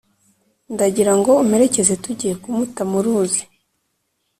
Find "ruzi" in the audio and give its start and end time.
3.05-3.43